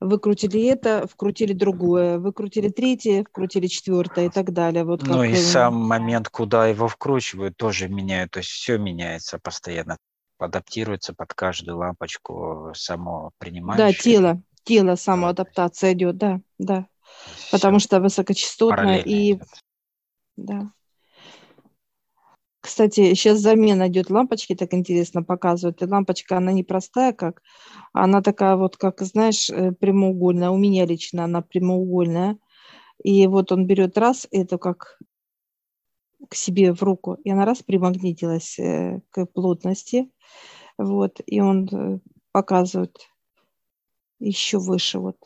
[0.01, 4.85] Выкрутили это, вкрутили другое, выкрутили третье, вкрутили четвертое и так далее.
[4.85, 8.31] Вот ну и сам момент, куда его вкручивают, тоже меняют.
[8.31, 9.97] То есть все меняется постоянно,
[10.39, 13.87] адаптируется под каждую лампочку само принимающее.
[13.87, 16.87] Да, тело, тело самоадаптация идет, да, да.
[17.51, 19.33] Потому что высокочастотное и...
[19.33, 19.49] Идет.
[20.37, 20.73] Да.
[22.61, 25.81] Кстати, сейчас замена идет лампочки, так интересно показывают.
[25.81, 27.43] И лампочка, она не простая, как,
[27.93, 30.51] она такая вот, как, знаешь, э, прямоугольная.
[30.51, 32.37] У меня лично она прямоугольная.
[33.03, 34.99] И вот он берет раз, это как
[36.29, 40.11] к себе в руку, и она раз примагнитилась э, к плотности.
[40.77, 42.01] Вот, и он э,
[42.33, 42.99] показывает
[44.19, 45.17] еще выше вот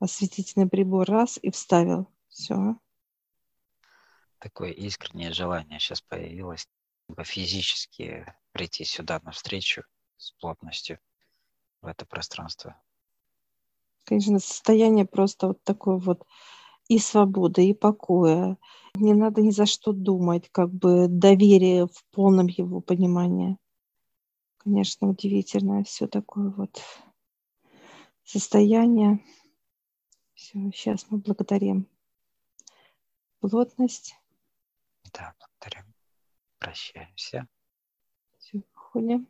[0.00, 2.08] осветительный прибор раз и вставил.
[2.28, 2.76] Все
[4.38, 6.68] такое искреннее желание сейчас появилось
[7.24, 9.82] физически прийти сюда навстречу
[10.16, 10.98] с плотностью
[11.80, 12.80] в это пространство.
[14.04, 16.26] Конечно, состояние просто вот такое вот
[16.88, 18.56] и свободы, и покоя.
[18.94, 23.58] Не надо ни за что думать, как бы доверие в полном его понимании.
[24.56, 26.82] Конечно, удивительное все такое вот
[28.24, 29.24] состояние.
[30.34, 31.86] Все, сейчас мы благодарим
[33.40, 34.16] плотность.
[35.12, 35.86] Да, благодарю.
[36.58, 37.48] Прощаемся.
[38.38, 39.28] Все, уходим.